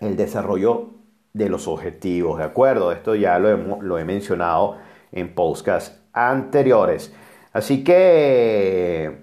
el 0.00 0.16
desarrollo 0.16 0.88
de 1.32 1.48
los 1.48 1.68
objetivos, 1.68 2.38
¿de 2.38 2.44
acuerdo? 2.44 2.90
Esto 2.90 3.14
ya 3.14 3.38
lo 3.38 3.98
he, 3.98 4.04
mencionado 4.04 4.78
en 5.12 5.34
podcasts 5.34 5.98
anteriores. 6.12 7.12
Así 7.52 7.82
que 7.84 9.18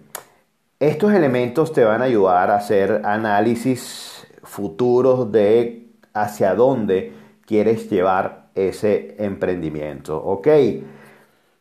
estos 0.80 1.14
elementos 1.14 1.74
te 1.74 1.84
van 1.84 2.02
a 2.02 2.06
ayudar 2.06 2.52
a 2.52 2.58
hacer 2.58 3.02
análisis 3.06 4.28
futuros 4.44 5.32
de 5.32 5.88
hacia 6.14 6.56
dónde 6.56 7.14
quieres 7.46 7.90
llevar 7.90 8.48
ese 8.56 9.16
emprendimiento, 9.20 10.18
¿ok? 10.18 10.48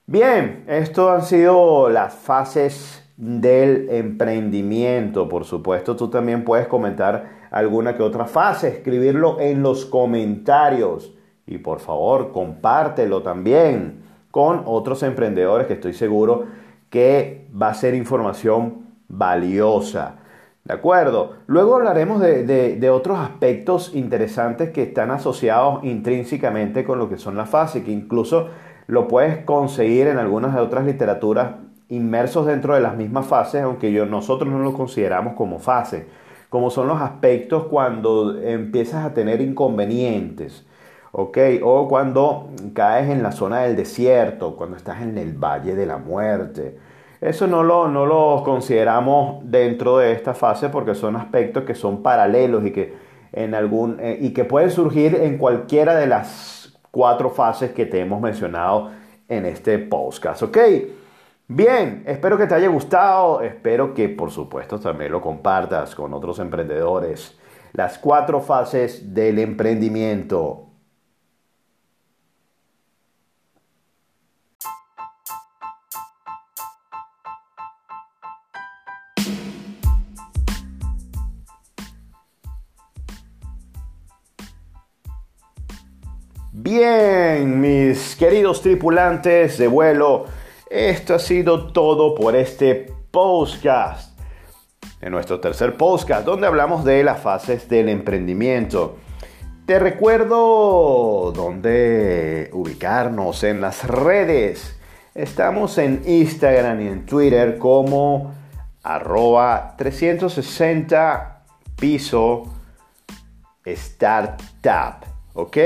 Bien, 0.07 0.65
esto 0.69 1.11
han 1.11 1.23
sido 1.23 1.89
las 1.89 2.15
fases 2.15 3.03
del 3.17 3.89
emprendimiento. 3.91 5.29
Por 5.29 5.45
supuesto, 5.45 5.97
tú 5.97 6.09
también 6.09 6.45
puedes 6.45 6.69
comentar 6.69 7.49
alguna 7.51 7.97
que 7.97 8.03
otra 8.03 8.27
fase, 8.27 8.69
escribirlo 8.69 9.41
en 9.41 9.63
los 9.63 9.87
comentarios 9.87 11.13
y 11.47 11.59
por 11.59 11.81
favor 11.81 12.33
compártelo 12.33 13.23
también 13.23 14.06
con 14.37 14.65
otros 14.67 15.03
emprendedores 15.03 15.67
que 15.67 15.73
estoy 15.73 15.95
seguro 15.95 16.45
que 16.91 17.49
va 17.59 17.69
a 17.69 17.75
ser 17.75 17.95
información 17.95 18.85
valiosa. 19.09 20.17
¿De 20.63 20.75
acuerdo? 20.75 21.37
Luego 21.47 21.77
hablaremos 21.77 22.21
de, 22.21 22.91
otros 22.91 23.19
aspectos 23.19 23.93
interesantes 23.95 24.73
que 24.73 24.83
están 24.83 25.11
asociados 25.11 25.83
intrínsecamente 25.85 26.85
con 26.85 26.99
lo 26.99 27.09
que 27.09 27.17
son 27.17 27.35
las 27.35 27.49
fases, 27.49 27.83
que 27.83 27.93
incluso 27.93 28.49
lo 28.89 29.09
puedes 29.09 29.43
conseguir 29.47 30.07
en 30.07 30.19
algunas 30.19 30.55
de 30.55 30.61
otras 30.61 30.85
literaturas 30.85 31.53
inmersos 31.89 32.45
dentro 32.45 32.75
de 32.75 32.83
las 32.83 32.95
mismas 32.95 33.25
fases, 33.25 33.63
aunque 33.63 33.91
yo, 33.91 34.05
nosotros 34.05 34.53
no 34.53 34.59
lo 34.59 34.75
consideramos 34.75 35.33
como 35.33 35.59
fase 35.61 36.09
como 36.49 36.71
son 36.71 36.89
los 36.89 37.01
aspectos 37.01 37.65
cuando 37.65 38.39
empiezas 38.41 39.05
a 39.05 39.13
tener 39.13 39.41
inconvenientes, 39.41 40.65
¿ok? 41.19 41.39
O 41.63 41.89
cuando 41.89 42.51
caes 42.75 43.09
en 43.09 43.23
la 43.23 43.33
zona 43.33 43.61
del 43.61 43.75
desierto, 43.75 44.55
cuando 44.55 44.77
estás 44.77 45.01
en 45.01 45.17
el 45.17 45.33
valle 45.33 45.75
de 45.75 45.87
la 45.87 45.97
muerte. 45.97 46.77
Eso 47.23 47.47
no 47.47 47.63
lo, 47.63 47.89
no 47.89 48.05
lo 48.05 48.43
consideramos 48.45 49.41
dentro 49.43 49.97
de 49.97 50.13
esta 50.13 50.35
fase 50.35 50.69
porque 50.69 50.95
son 50.95 51.17
aspectos 51.17 51.65
que 51.65 51.75
son 51.75 52.03
paralelos 52.03 52.67
y 52.67 52.71
que, 52.71 52.95
en 53.33 53.55
algún, 53.55 53.97
eh, 53.99 54.19
y 54.21 54.35
que 54.35 54.45
pueden 54.45 54.71
surgir 54.71 55.15
en 55.15 55.39
cualquiera 55.39 55.95
de 55.95 56.07
las 56.07 56.79
cuatro 56.91 57.31
fases 57.31 57.73
que 57.73 57.87
te 57.87 58.01
hemos 58.01 58.21
mencionado 58.21 58.91
en 59.27 59.47
este 59.47 59.79
podcast, 59.79 60.43
¿ok? 60.43 60.59
Bien, 61.49 62.03
espero 62.07 62.37
que 62.37 62.47
te 62.47 62.57
haya 62.57 62.69
gustado, 62.69 63.41
espero 63.41 63.95
que 63.95 64.11
por 64.11 64.31
supuesto 64.31 64.79
también 64.79 65.13
lo 65.13 65.23
compartas 65.23 65.95
con 65.95 66.13
otros 66.13 66.41
emprendedores. 66.41 67.39
Las 67.73 67.99
cuatro 67.99 68.43
fases 68.43 69.15
del 69.15 69.39
emprendimiento. 69.39 70.66
Bien, 86.79 87.59
mis 87.59 88.17
queridos 88.17 88.61
tripulantes 88.61 89.57
de 89.57 89.67
vuelo, 89.67 90.27
esto 90.69 91.15
ha 91.15 91.19
sido 91.19 91.69
todo 91.73 92.15
por 92.15 92.37
este 92.37 92.93
podcast. 93.11 94.21
En 95.01 95.13
nuestro 95.13 95.41
tercer 95.41 95.79
podcast, 95.79 96.27
donde 96.27 96.47
hablamos 96.47 96.85
de 96.85 97.03
las 97.03 97.21
fases 97.21 97.67
del 97.71 97.89
emprendimiento. 97.89 98.97
Te 99.65 99.79
recuerdo 99.79 101.33
dónde 101.35 102.51
ubicarnos 102.53 103.43
en 103.43 103.63
las 103.63 103.89
redes. 103.89 104.79
Estamos 105.15 105.79
en 105.79 106.03
Instagram 106.05 106.83
y 106.83 106.89
en 106.89 107.07
Twitter 107.07 107.57
como 107.57 108.35
arroba 108.83 109.77
360 109.79 111.43
piso 111.75 112.53
startup. 113.65 115.07
¿Ok? 115.33 115.57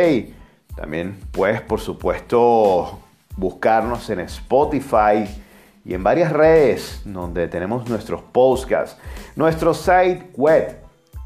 También 0.80 1.20
puedes, 1.30 1.60
por 1.60 1.78
supuesto, 1.78 2.98
buscarnos 3.36 4.08
en 4.08 4.20
Spotify 4.20 5.28
y 5.84 5.92
en 5.92 6.02
varias 6.02 6.32
redes 6.32 7.02
donde 7.04 7.48
tenemos 7.48 7.86
nuestros 7.90 8.22
podcasts, 8.22 8.96
nuestro 9.36 9.74
site 9.74 10.30
web 10.38 10.78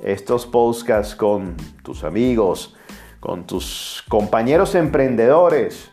estos 0.00 0.46
podcasts 0.46 1.14
con 1.14 1.56
tus 1.82 2.04
amigos, 2.04 2.76
con 3.20 3.46
tus 3.46 4.04
compañeros 4.08 4.74
emprendedores. 4.74 5.90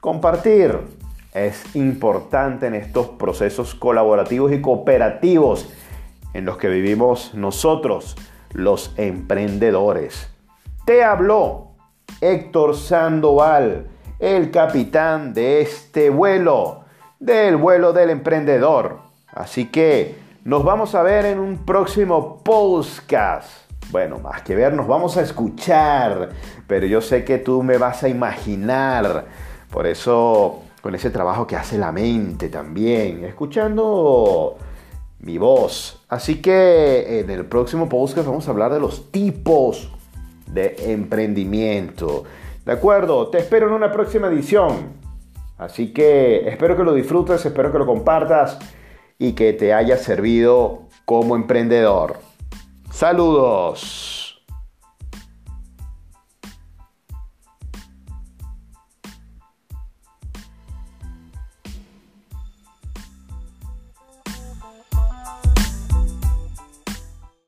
Compartir 0.00 0.78
es 1.34 1.74
importante 1.74 2.66
en 2.66 2.74
estos 2.74 3.08
procesos 3.08 3.74
colaborativos 3.74 4.52
y 4.52 4.60
cooperativos 4.60 5.68
en 6.34 6.44
los 6.44 6.56
que 6.56 6.68
vivimos 6.68 7.34
nosotros, 7.34 8.16
los 8.52 8.92
emprendedores. 8.96 10.30
Te 10.84 11.04
habló 11.04 11.72
Héctor 12.20 12.76
Sandoval, 12.76 13.88
el 14.18 14.50
capitán 14.50 15.34
de 15.34 15.60
este 15.60 16.10
vuelo, 16.10 16.84
del 17.18 17.56
vuelo 17.56 17.92
del 17.92 18.10
emprendedor. 18.10 19.00
Así 19.28 19.66
que 19.66 20.16
nos 20.44 20.64
vamos 20.64 20.94
a 20.94 21.02
ver 21.02 21.26
en 21.26 21.38
un 21.38 21.58
próximo 21.58 22.42
podcast. 22.42 23.70
Bueno, 23.90 24.18
más 24.18 24.42
que 24.42 24.54
ver, 24.54 24.72
nos 24.72 24.86
vamos 24.86 25.16
a 25.16 25.22
escuchar, 25.22 26.30
pero 26.66 26.86
yo 26.86 27.00
sé 27.00 27.24
que 27.24 27.38
tú 27.38 27.62
me 27.62 27.76
vas 27.78 28.02
a 28.04 28.08
imaginar. 28.08 29.26
Por 29.70 29.86
eso, 29.86 30.62
con 30.80 30.94
ese 30.94 31.10
trabajo 31.10 31.46
que 31.46 31.56
hace 31.56 31.76
la 31.76 31.92
mente 31.92 32.48
también, 32.48 33.24
escuchando 33.24 34.56
mi 35.20 35.38
voz. 35.38 36.04
Así 36.08 36.40
que 36.40 37.20
en 37.20 37.30
el 37.30 37.44
próximo 37.46 37.88
podcast 37.88 38.26
vamos 38.26 38.46
a 38.48 38.50
hablar 38.50 38.72
de 38.72 38.80
los 38.80 39.10
tipos 39.10 39.90
de 40.46 40.76
emprendimiento. 40.92 42.24
¿De 42.64 42.72
acuerdo? 42.72 43.28
Te 43.28 43.38
espero 43.38 43.66
en 43.68 43.74
una 43.74 43.90
próxima 43.90 44.28
edición. 44.28 44.92
Así 45.58 45.92
que 45.92 46.48
espero 46.48 46.76
que 46.76 46.84
lo 46.84 46.94
disfrutes, 46.94 47.44
espero 47.44 47.72
que 47.72 47.78
lo 47.78 47.86
compartas 47.86 48.58
y 49.18 49.32
que 49.32 49.52
te 49.52 49.72
haya 49.72 49.96
servido 49.96 50.88
como 51.04 51.36
emprendedor. 51.36 52.20
Saludos. 52.90 54.17